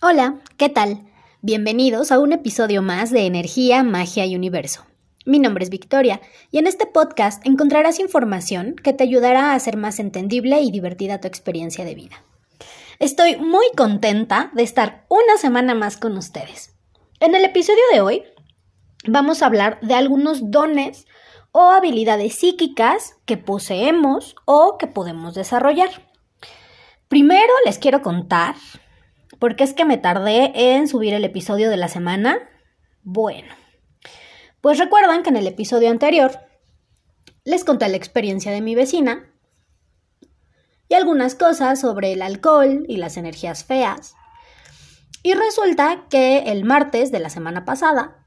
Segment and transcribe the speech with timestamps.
[0.00, 1.00] Hola, ¿qué tal?
[1.42, 4.86] Bienvenidos a un episodio más de Energía, Magia y Universo.
[5.26, 6.20] Mi nombre es Victoria
[6.52, 11.20] y en este podcast encontrarás información que te ayudará a hacer más entendible y divertida
[11.20, 12.22] tu experiencia de vida.
[13.00, 16.76] Estoy muy contenta de estar una semana más con ustedes.
[17.18, 18.22] En el episodio de hoy
[19.04, 21.08] vamos a hablar de algunos dones
[21.50, 25.90] o habilidades psíquicas que poseemos o que podemos desarrollar.
[27.08, 28.54] Primero les quiero contar
[29.38, 32.38] ¿Por qué es que me tardé en subir el episodio de la semana?
[33.04, 33.54] Bueno,
[34.60, 36.32] pues recuerdan que en el episodio anterior
[37.44, 39.32] les conté la experiencia de mi vecina
[40.88, 44.16] y algunas cosas sobre el alcohol y las energías feas.
[45.22, 48.26] Y resulta que el martes de la semana pasada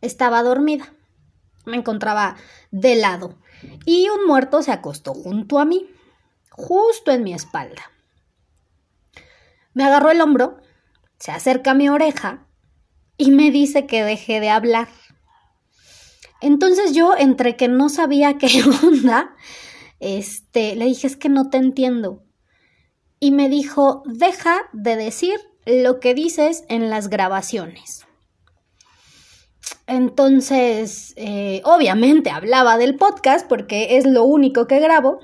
[0.00, 0.94] estaba dormida.
[1.66, 2.36] Me encontraba
[2.70, 3.38] de lado
[3.84, 5.86] y un muerto se acostó junto a mí,
[6.50, 7.90] justo en mi espalda.
[9.74, 10.56] Me agarró el hombro,
[11.18, 12.46] se acerca a mi oreja
[13.16, 14.88] y me dice que deje de hablar.
[16.40, 19.34] Entonces yo, entre que no sabía qué onda,
[20.00, 22.22] este, le dije, es que no te entiendo.
[23.20, 28.04] Y me dijo, deja de decir lo que dices en las grabaciones.
[29.86, 35.20] Entonces, eh, obviamente hablaba del podcast porque es lo único que grabo.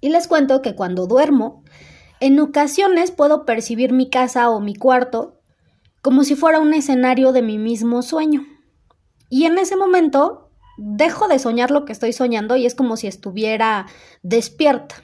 [0.00, 1.64] Y les cuento que cuando duermo,
[2.24, 5.42] en ocasiones puedo percibir mi casa o mi cuarto
[6.00, 8.46] como si fuera un escenario de mi mismo sueño.
[9.28, 13.08] Y en ese momento dejo de soñar lo que estoy soñando y es como si
[13.08, 13.88] estuviera
[14.22, 14.94] despierta.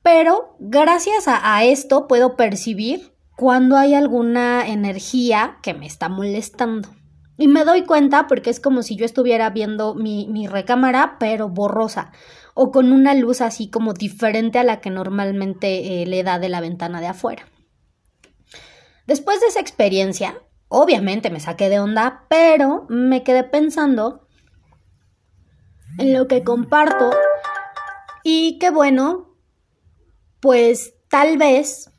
[0.00, 6.90] Pero gracias a, esto puedo percibir cuando hay alguna energía que me está molestando.
[7.38, 11.48] Y me doy cuenta porque es como si yo estuviera viendo mi, mi recámara, pero
[11.48, 12.12] borrosa
[12.60, 16.48] o con una luz así como diferente a la que normalmente eh, le da de
[16.48, 17.46] la ventana de afuera.
[19.06, 24.26] Después de esa experiencia, obviamente me saqué de onda, pero me quedé pensando
[25.98, 27.12] en lo que comparto
[28.24, 29.36] y que bueno,
[30.40, 31.92] pues tal vez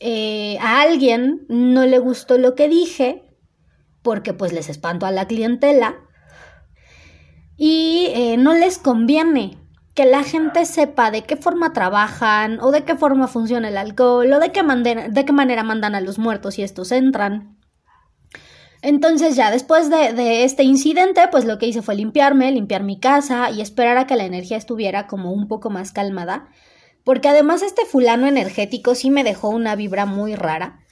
[0.00, 3.25] eh, a alguien no le gustó lo que dije
[4.06, 5.96] porque pues les espanto a la clientela
[7.56, 9.58] y eh, no les conviene
[9.94, 14.32] que la gente sepa de qué forma trabajan o de qué forma funciona el alcohol
[14.32, 17.58] o de qué, de qué manera mandan a los muertos y estos entran.
[18.80, 23.00] Entonces ya después de, de, este incidente, pues lo que hice fue limpiarme, limpiar mi
[23.00, 26.46] casa y esperar a que la energía estuviera como un poco más calmada,
[27.02, 30.85] porque además este fulano energético sí me dejó una vibra muy rara.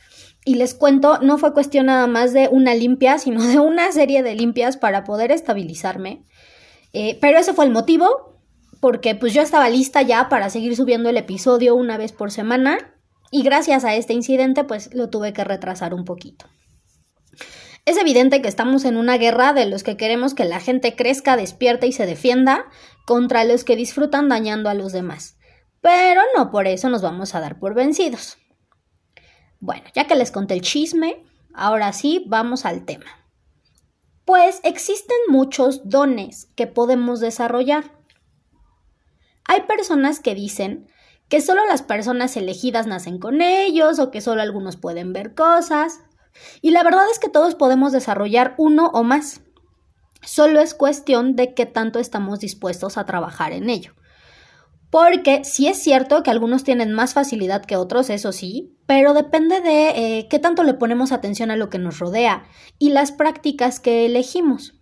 [0.44, 4.22] Y les cuento, no fue cuestión nada más de una limpia, sino de una serie
[4.22, 6.24] de limpias para poder estabilizarme.
[6.92, 8.38] Eh, pero ese fue el motivo,
[8.80, 12.94] porque pues yo estaba lista ya para seguir subiendo el episodio una vez por semana
[13.30, 16.46] y gracias a este incidente pues lo tuve que retrasar un poquito.
[17.86, 21.36] Es evidente que estamos en una guerra de los que queremos que la gente crezca,
[21.36, 22.66] despierta y se defienda
[23.06, 25.36] contra los que disfrutan dañando a los demás.
[25.80, 28.38] Pero no por eso nos vamos a dar por vencidos.
[29.64, 33.06] Bueno, ya que les conté el chisme, ahora sí vamos al tema.
[34.26, 37.96] Pues existen muchos dones que podemos desarrollar.
[39.46, 40.86] Hay personas que dicen
[41.30, 46.00] que solo las personas elegidas nacen con ellos o que solo algunos pueden ver cosas.
[46.60, 49.40] Y la verdad es que todos podemos desarrollar uno o más.
[50.22, 53.94] Solo es cuestión de qué tanto estamos dispuestos a trabajar en ello.
[54.94, 59.60] Porque sí es cierto que algunos tienen más facilidad que otros, eso sí, pero depende
[59.60, 62.44] de eh, qué tanto le ponemos atención a lo que nos rodea
[62.78, 64.74] y las prácticas que elegimos.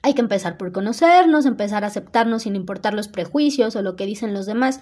[0.00, 4.06] Hay que empezar por conocernos, empezar a aceptarnos sin importar los prejuicios o lo que
[4.06, 4.80] dicen los demás,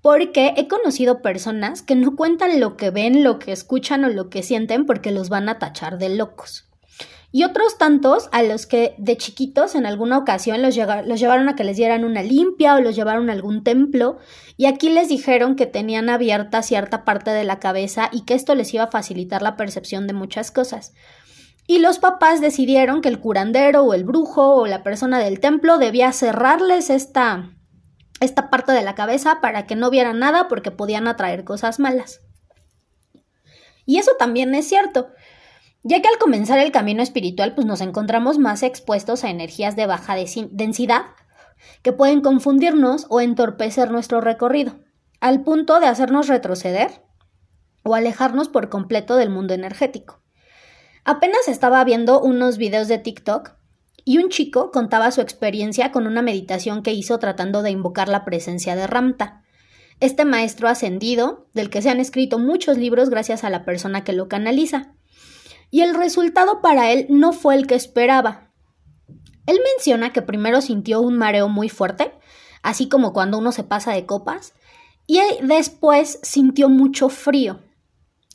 [0.00, 4.30] porque he conocido personas que no cuentan lo que ven, lo que escuchan o lo
[4.30, 6.71] que sienten porque los van a tachar de locos
[7.34, 11.64] y otros tantos a los que de chiquitos en alguna ocasión los, llevaron a que
[11.64, 14.18] les dieran una limpia o los llevaron a algún templo
[14.58, 18.54] y aquí les dijeron que tenían abierta cierta parte de la cabeza y que esto
[18.54, 20.92] les iba a facilitar la percepción de muchas cosas.
[21.66, 25.78] Y los papás decidieron que el curandero o el brujo o la persona del templo
[25.78, 27.50] debía cerrarles esta,
[28.20, 32.20] esta parte de la cabeza para que no vieran nada porque podían atraer cosas malas.
[33.86, 35.08] Y eso también es cierto
[35.82, 39.86] ya que al comenzar el camino espiritual pues nos encontramos más expuestos a energías de
[39.86, 41.02] baja densidad
[41.82, 44.80] que pueden confundirnos o entorpecer nuestro recorrido,
[45.20, 47.02] al punto de hacernos retroceder
[47.84, 50.20] o alejarnos por completo del mundo energético.
[51.04, 53.54] Apenas estaba viendo unos videos de TikTok
[54.04, 58.24] y un chico contaba su experiencia con una meditación que hizo tratando de invocar la
[58.24, 59.42] presencia de Ramta.
[60.00, 64.12] este maestro ascendido, del que se han escrito muchos libros gracias a la persona que
[64.12, 64.94] lo canaliza.
[65.72, 68.50] Y el resultado para él no fue el que esperaba.
[69.46, 72.12] Él menciona que primero sintió un mareo muy fuerte,
[72.62, 74.52] así como cuando uno se pasa de copas,
[75.06, 77.60] y después sintió mucho frío.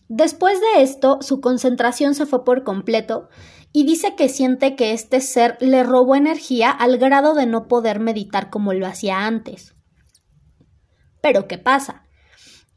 [0.09, 3.29] Después de esto, su concentración se fue por completo
[3.71, 7.99] y dice que siente que este ser le robó energía al grado de no poder
[7.99, 9.75] meditar como lo hacía antes.
[11.21, 12.03] Pero ¿qué pasa?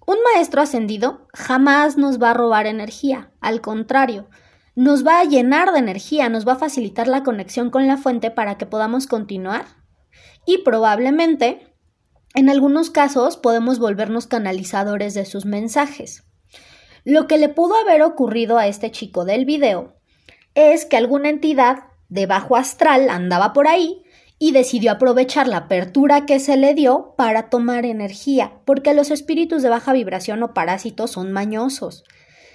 [0.06, 4.28] Un maestro ascendido jamás nos va a robar energía, al contrario,
[4.80, 8.30] nos va a llenar de energía, nos va a facilitar la conexión con la fuente
[8.30, 9.66] para que podamos continuar
[10.46, 11.74] y probablemente,
[12.34, 16.24] en algunos casos, podemos volvernos canalizadores de sus mensajes.
[17.04, 19.96] Lo que le pudo haber ocurrido a este chico del video
[20.54, 24.02] es que alguna entidad de bajo astral andaba por ahí
[24.38, 29.60] y decidió aprovechar la apertura que se le dio para tomar energía, porque los espíritus
[29.60, 32.02] de baja vibración o parásitos son mañosos.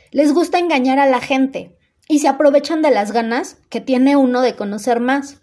[0.09, 1.74] Les gusta engañar a la gente
[2.07, 5.41] y se aprovechan de las ganas que tiene uno de conocer más.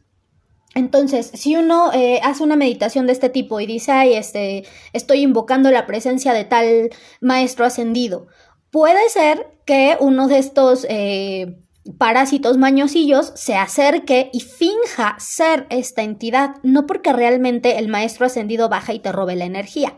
[0.74, 5.20] Entonces, si uno eh, hace una meditación de este tipo y dice, ay, este, estoy
[5.20, 8.26] invocando la presencia de tal maestro ascendido,
[8.70, 11.58] puede ser que uno de estos eh,
[11.98, 18.68] parásitos mañosillos se acerque y finja ser esta entidad, no porque realmente el maestro ascendido
[18.68, 19.96] baja y te robe la energía.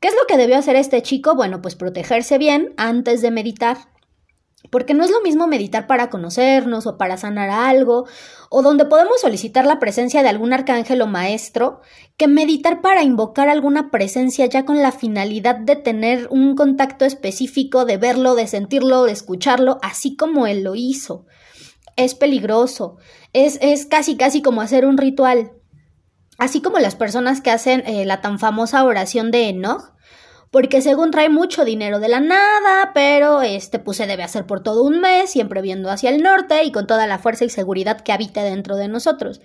[0.00, 1.34] ¿Qué es lo que debió hacer este chico?
[1.34, 3.78] Bueno, pues protegerse bien antes de meditar.
[4.70, 8.06] Porque no es lo mismo meditar para conocernos o para sanar algo,
[8.50, 11.80] o donde podemos solicitar la presencia de algún arcángel o maestro,
[12.16, 17.84] que meditar para invocar alguna presencia ya con la finalidad de tener un contacto específico,
[17.84, 21.24] de verlo, de sentirlo, de escucharlo, así como él lo hizo.
[21.96, 22.96] Es peligroso,
[23.32, 25.52] es, es casi casi como hacer un ritual.
[26.36, 29.92] Así como las personas que hacen eh, la tan famosa oración de Enoch,
[30.50, 34.62] porque según trae mucho dinero de la nada, pero este pues se debe hacer por
[34.62, 38.00] todo un mes, siempre viendo hacia el norte y con toda la fuerza y seguridad
[38.00, 39.40] que habita dentro de nosotros.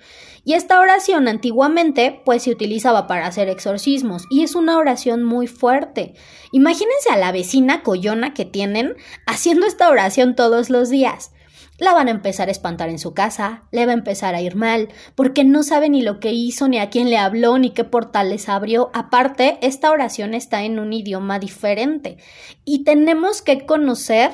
[0.45, 5.47] Y esta oración antiguamente pues se utilizaba para hacer exorcismos y es una oración muy
[5.47, 6.13] fuerte.
[6.51, 8.95] Imagínense a la vecina coyona que tienen
[9.25, 11.31] haciendo esta oración todos los días
[11.77, 14.55] la van a empezar a espantar en su casa, le va a empezar a ir
[14.55, 17.83] mal, porque no sabe ni lo que hizo, ni a quién le habló, ni qué
[17.83, 18.91] portales abrió.
[18.93, 22.17] Aparte, esta oración está en un idioma diferente
[22.63, 24.31] y tenemos que conocer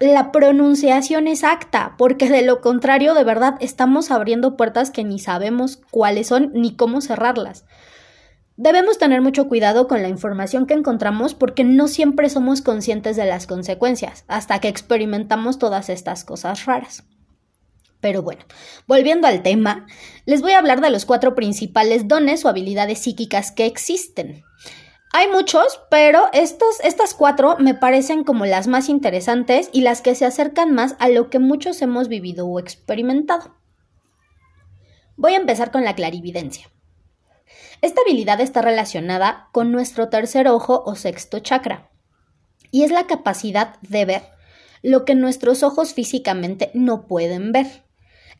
[0.00, 5.80] la pronunciación exacta, porque de lo contrario, de verdad, estamos abriendo puertas que ni sabemos
[5.90, 7.64] cuáles son ni cómo cerrarlas.
[8.60, 13.24] Debemos tener mucho cuidado con la información que encontramos porque no siempre somos conscientes de
[13.24, 17.04] las consecuencias hasta que experimentamos todas estas cosas raras.
[18.00, 18.44] Pero bueno,
[18.88, 19.86] volviendo al tema,
[20.26, 24.42] les voy a hablar de los cuatro principales dones o habilidades psíquicas que existen.
[25.12, 30.16] Hay muchos, pero estos, estas cuatro me parecen como las más interesantes y las que
[30.16, 33.54] se acercan más a lo que muchos hemos vivido o experimentado.
[35.16, 36.68] Voy a empezar con la clarividencia.
[37.80, 41.90] Esta habilidad está relacionada con nuestro tercer ojo o sexto chakra
[42.70, 44.22] y es la capacidad de ver
[44.82, 47.84] lo que nuestros ojos físicamente no pueden ver.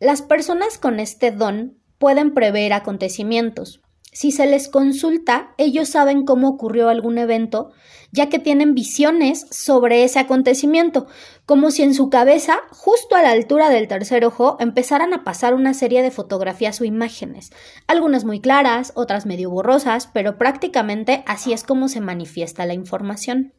[0.00, 3.80] Las personas con este don pueden prever acontecimientos,
[4.18, 7.70] si se les consulta, ellos saben cómo ocurrió algún evento,
[8.10, 11.06] ya que tienen visiones sobre ese acontecimiento,
[11.46, 15.54] como si en su cabeza, justo a la altura del tercer ojo, empezaran a pasar
[15.54, 17.50] una serie de fotografías o imágenes,
[17.86, 23.54] algunas muy claras, otras medio borrosas, pero prácticamente así es como se manifiesta la información.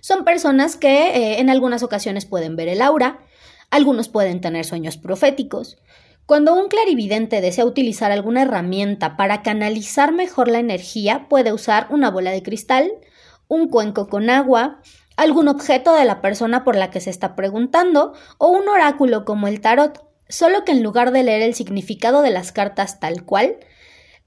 [0.00, 3.26] Son personas que eh, en algunas ocasiones pueden ver el aura,
[3.72, 5.78] algunos pueden tener sueños proféticos,
[6.28, 12.10] cuando un clarividente desea utilizar alguna herramienta para canalizar mejor la energía, puede usar una
[12.10, 12.92] bola de cristal,
[13.48, 14.82] un cuenco con agua,
[15.16, 19.48] algún objeto de la persona por la que se está preguntando o un oráculo como
[19.48, 23.56] el tarot, solo que en lugar de leer el significado de las cartas tal cual,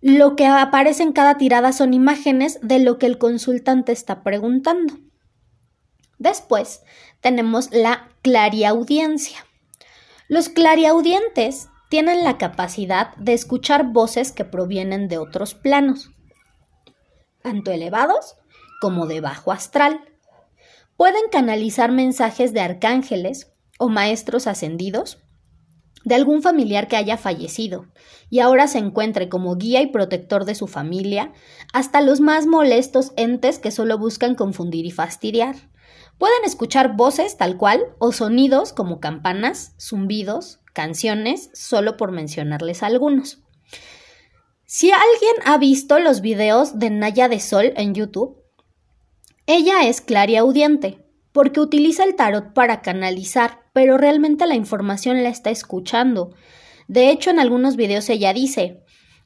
[0.01, 4.96] lo que aparece en cada tirada son imágenes de lo que el consultante está preguntando.
[6.17, 6.81] Después
[7.20, 9.46] tenemos la clariaudiencia.
[10.27, 16.10] Los clariaudientes tienen la capacidad de escuchar voces que provienen de otros planos,
[17.41, 18.38] tanto elevados
[18.79, 20.00] como de bajo astral.
[20.95, 25.17] Pueden canalizar mensajes de arcángeles o maestros ascendidos,
[26.05, 27.88] de algún familiar que haya fallecido
[28.29, 31.33] y ahora se encuentre como guía y protector de su familia,
[31.74, 35.57] hasta los más molestos entes que solo buscan confundir y fastidiar.
[36.17, 43.39] Pueden escuchar voces tal cual o sonidos como campanas, zumbidos, canciones, solo por mencionarles algunos.
[44.65, 48.37] Si alguien ha visto los videos de Naya de Sol en YouTube,
[49.45, 50.99] ella es clariaudiente,
[51.33, 56.33] porque utiliza el tarot para canalizar, pero realmente la información la está escuchando.
[56.87, 58.81] De hecho, en algunos videos ella dice,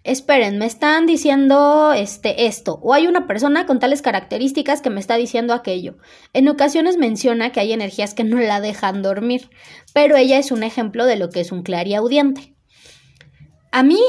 [0.05, 4.99] esperen, me están diciendo este esto, o hay una persona con tales características que me
[4.99, 5.97] está diciendo aquello.
[6.31, 9.49] En ocasiones menciona que hay energías que no la dejan dormir,
[9.93, 12.53] pero ella es un ejemplo de lo que es un clariaudiente.
[13.71, 13.99] A mí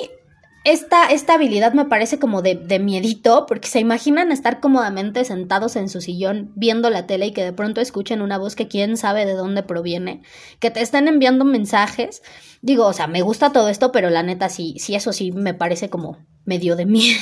[0.67, 5.77] esta, esta habilidad me parece como de, de, miedito, porque se imaginan estar cómodamente sentados
[5.77, 8.97] en su sillón viendo la tele y que de pronto escuchen una voz que quién
[8.97, 10.23] sabe de dónde proviene,
[10.59, 12.21] que te están enviando mensajes.
[12.63, 15.55] Digo, o sea, me gusta todo esto, pero la neta sí, sí, eso sí me
[15.55, 17.15] parece como medio de miedo.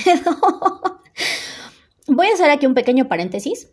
[2.06, 3.68] Voy a hacer aquí un pequeño paréntesis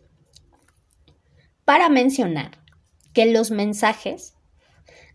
[1.64, 2.58] para mencionar
[3.14, 4.34] que los mensajes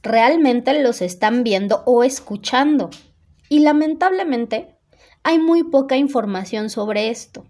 [0.02, 2.90] realmente los están viendo o escuchando.
[3.50, 4.76] Y lamentablemente
[5.24, 7.46] hay muy poca información sobre esto.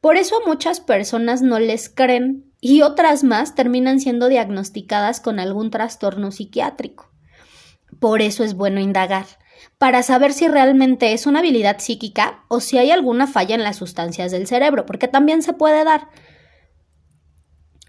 [0.00, 5.40] Por eso a muchas personas no les creen y otras más terminan siendo diagnosticadas con
[5.40, 7.10] algún trastorno psiquiátrico.
[7.98, 9.26] Por eso es bueno indagar,
[9.78, 13.76] para saber si realmente es una habilidad psíquica o si hay alguna falla en las
[13.76, 16.08] sustancias del cerebro, porque también se puede dar.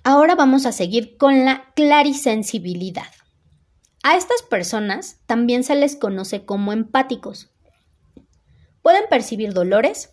[0.03, 3.12] Ahora vamos a seguir con la clarisensibilidad.
[4.01, 7.51] A estas personas también se les conoce como empáticos.
[8.82, 10.12] Pueden percibir dolores,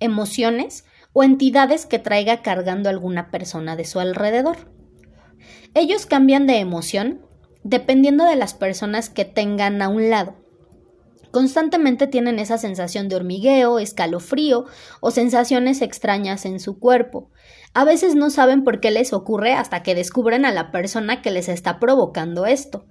[0.00, 4.72] emociones o entidades que traiga cargando alguna persona de su alrededor.
[5.74, 7.22] Ellos cambian de emoción
[7.62, 10.36] dependiendo de las personas que tengan a un lado.
[11.30, 14.64] Constantemente tienen esa sensación de hormigueo, escalofrío
[15.00, 17.30] o sensaciones extrañas en su cuerpo.
[17.74, 21.30] A veces no saben por qué les ocurre hasta que descubren a la persona que
[21.30, 22.86] les está provocando esto.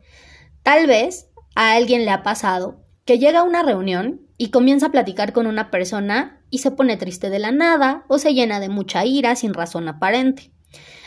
[0.68, 4.92] Tal vez a alguien le ha pasado que llega a una reunión y comienza a
[4.92, 8.68] platicar con una persona y se pone triste de la nada o se llena de
[8.68, 10.52] mucha ira sin razón aparente.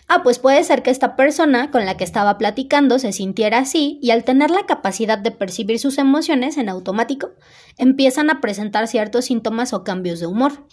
[0.09, 3.99] Ah, pues puede ser que esta persona con la que estaba platicando se sintiera así
[4.01, 7.33] y al tener la capacidad de percibir sus emociones en automático,
[7.77, 10.67] empiezan a presentar ciertos síntomas o cambios de humor.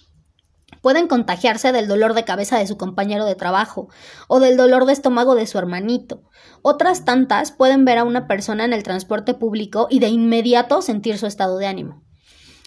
[0.87, 3.89] Pueden contagiarse del dolor de cabeza de su compañero de trabajo
[4.29, 6.23] o del dolor de estómago de su hermanito.
[6.61, 11.17] Otras tantas pueden ver a una persona en el transporte público y de inmediato sentir
[11.17, 12.05] su estado de ánimo.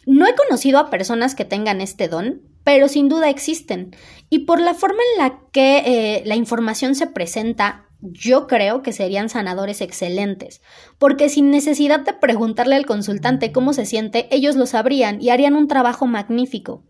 [0.04, 3.96] No he conocido a personas que tengan este don, pero sin duda existen.
[4.28, 8.92] Y por la forma en la que eh, la información se presenta, yo creo que
[8.92, 10.60] serían sanadores excelentes,
[10.98, 15.56] porque sin necesidad de preguntarle al consultante cómo se siente, ellos lo sabrían y harían
[15.56, 16.84] un trabajo magnífico.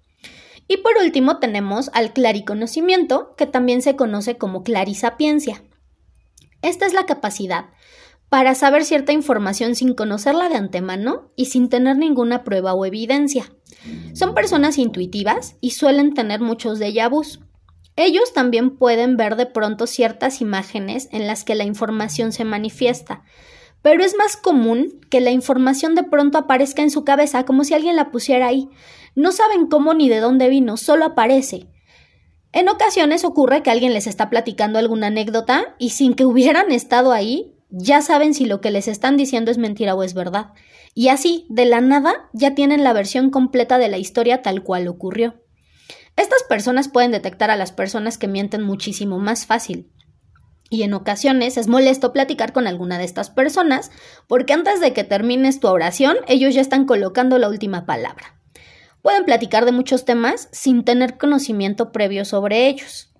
[0.70, 5.64] Y por último tenemos al clariconocimiento, que también se conoce como clarisapiencia.
[6.62, 7.70] Esta es la capacidad
[8.28, 13.52] para saber cierta información sin conocerla de antemano y sin tener ninguna prueba o evidencia.
[14.12, 17.40] Son personas intuitivas y suelen tener muchos déjà vus.
[17.96, 23.24] Ellos también pueden ver de pronto ciertas imágenes en las que la información se manifiesta,
[23.82, 27.74] pero es más común que la información de pronto aparezca en su cabeza como si
[27.74, 28.68] alguien la pusiera ahí,
[29.20, 31.68] no saben cómo ni de dónde vino, solo aparece.
[32.52, 37.12] En ocasiones ocurre que alguien les está platicando alguna anécdota y sin que hubieran estado
[37.12, 40.52] ahí, ya saben si lo que les están diciendo es mentira o es verdad.
[40.94, 44.88] Y así, de la nada, ya tienen la versión completa de la historia tal cual
[44.88, 45.34] ocurrió.
[46.16, 49.92] Estas personas pueden detectar a las personas que mienten muchísimo más fácil.
[50.68, 53.90] Y en ocasiones es molesto platicar con alguna de estas personas
[54.28, 58.39] porque antes de que termines tu oración ellos ya están colocando la última palabra.
[59.02, 63.12] Pueden platicar de muchos temas sin tener conocimiento previo sobre ellos.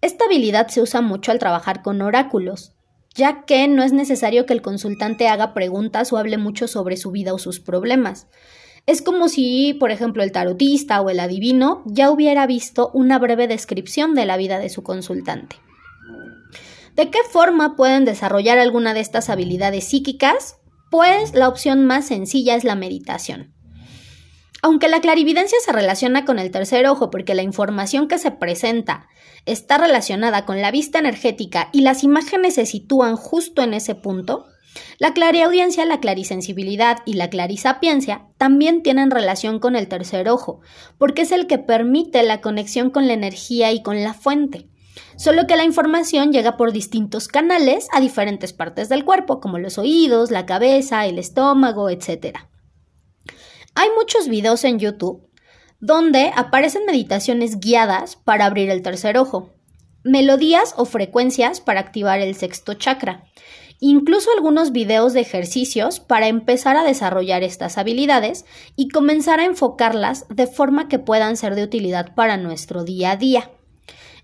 [0.00, 2.74] Esta habilidad se usa mucho al trabajar con oráculos,
[3.14, 7.10] ya que no es necesario que el consultante haga preguntas o hable mucho sobre su
[7.10, 8.26] vida o sus problemas.
[8.86, 13.46] Es como si, por ejemplo, el tarotista o el adivino ya hubiera visto una breve
[13.46, 15.56] descripción de la vida de su consultante.
[16.96, 20.56] ¿De qué forma pueden desarrollar alguna de estas habilidades psíquicas?
[20.90, 23.52] Pues la opción más sencilla es la meditación.
[24.60, 29.08] Aunque la clarividencia se relaciona con el tercer ojo porque la información que se presenta
[29.46, 34.46] está relacionada con la vista energética y las imágenes se sitúan justo en ese punto,
[34.98, 40.60] la clariaudiencia, la clarisensibilidad y la clarisapiencia también tienen relación con el tercer ojo,
[40.98, 44.68] porque es el que permite la conexión con la energía y con la fuente.
[45.16, 49.78] Solo que la información llega por distintos canales a diferentes partes del cuerpo, como los
[49.78, 52.38] oídos, la cabeza, el estómago, etc.
[53.80, 55.22] Hay muchos videos en YouTube
[55.78, 59.50] donde aparecen meditaciones guiadas para abrir el tercer ojo,
[60.02, 63.22] melodías o frecuencias para activar el sexto chakra
[63.78, 68.44] incluso algunos videos de ejercicios para empezar a desarrollar estas habilidades
[68.74, 73.16] y comenzar a enfocarlas de forma que puedan ser de utilidad para nuestro día a
[73.16, 73.52] día.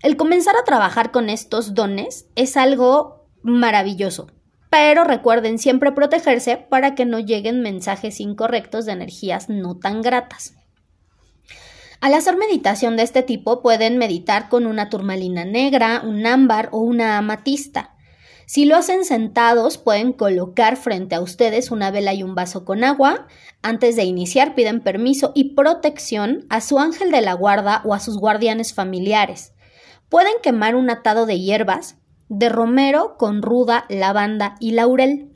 [0.01, 4.27] El comenzar a trabajar con estos dones es algo maravilloso,
[4.77, 10.53] pero recuerden siempre protegerse para que no lleguen mensajes incorrectos de energías no tan gratas.
[12.01, 16.79] Al hacer meditación de este tipo pueden meditar con una turmalina negra, un ámbar o
[16.79, 17.95] una amatista.
[18.47, 22.83] Si lo hacen sentados, pueden colocar frente a ustedes una vela y un vaso con
[22.83, 23.27] agua.
[23.61, 28.01] Antes de iniciar, piden permiso y protección a su ángel de la guarda o a
[28.01, 29.53] sus guardianes familiares.
[30.09, 31.95] Pueden quemar un atado de hierbas,
[32.29, 35.35] de romero con ruda, lavanda y laurel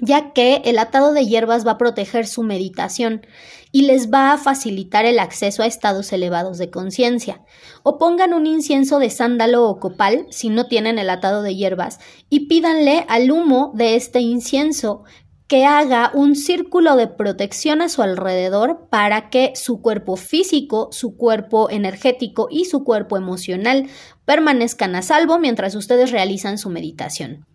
[0.00, 3.26] ya que el atado de hierbas va a proteger su meditación
[3.72, 7.42] y les va a facilitar el acceso a estados elevados de conciencia.
[7.82, 11.98] O pongan un incienso de sándalo o copal si no tienen el atado de hierbas
[12.30, 15.04] y pídanle al humo de este incienso
[15.48, 21.16] que haga un círculo de protección a su alrededor para que su cuerpo físico, su
[21.16, 23.88] cuerpo energético y su cuerpo emocional
[24.26, 27.46] permanezcan a salvo mientras ustedes realizan su meditación.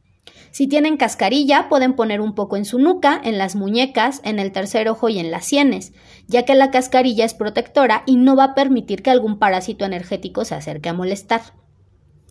[0.50, 4.52] Si tienen cascarilla, pueden poner un poco en su nuca, en las muñecas, en el
[4.52, 5.94] tercer ojo y en las sienes,
[6.28, 10.46] ya que la cascarilla es protectora y no va a permitir que algún parásito energético
[10.46, 11.42] se acerque a molestar.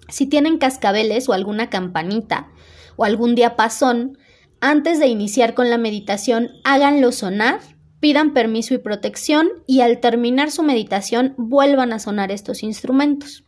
[0.08, 2.48] Si tienen cascabeles o alguna campanita
[2.96, 4.18] o algún diapasón,
[4.62, 7.58] antes de iniciar con la meditación, háganlo sonar,
[7.98, 13.44] pidan permiso y protección y al terminar su meditación vuelvan a sonar estos instrumentos.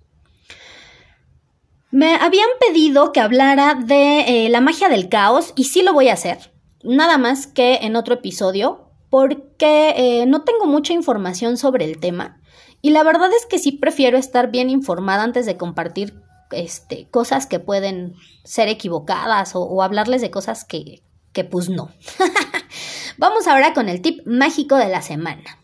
[1.92, 6.08] Me habían pedido que hablara de eh, la magia del caos y sí lo voy
[6.08, 6.52] a hacer.
[6.82, 12.40] Nada más que en otro episodio porque eh, no tengo mucha información sobre el tema
[12.82, 17.46] y la verdad es que sí prefiero estar bien informada antes de compartir este, cosas
[17.46, 21.90] que pueden ser equivocadas o, hablarles de cosas que, que pues no.
[23.18, 25.58] Vamos ahora con el tip mágico de la semana.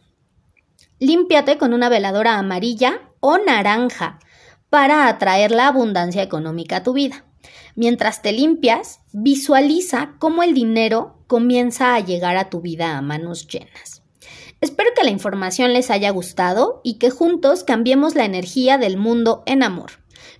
[0.99, 4.19] Límpiate con una veladora amarilla o naranja
[4.69, 7.25] para atraer la abundancia económica a tu vida.
[7.75, 13.47] Mientras te limpias, visualiza cómo el dinero comienza a llegar a tu vida a manos
[13.47, 14.03] llenas.
[14.61, 19.43] Espero que la información les haya gustado y que juntos cambiemos la energía del mundo
[19.47, 19.93] en amor.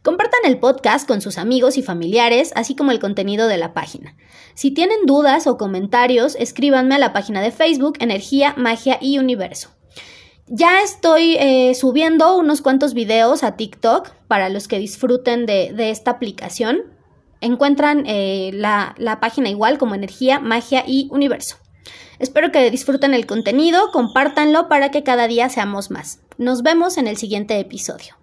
[0.03, 4.17] Compartan el podcast con sus amigos y familiares, así como el contenido de la página.
[4.55, 9.71] Si tienen dudas o comentarios, escríbanme a la página de Facebook Energía, Magia y Universo.
[10.47, 16.11] Ya estoy eh, subiendo unos cuantos videos a TikTok para los que disfruten de, esta
[16.11, 16.83] aplicación.
[17.41, 21.57] Encuentran eh, la, la página igual como Energía, Magia y Universo.
[22.19, 26.21] Espero que disfruten el contenido, compártanlo para que cada día seamos más.
[26.37, 28.20] Nos vemos en el siguiente episodio.